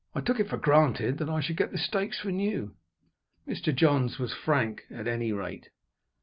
[0.15, 2.73] "I took it for granted that I should get the stakes from you."
[3.47, 3.71] Mr.
[3.71, 5.69] Johns was frank, at any rate.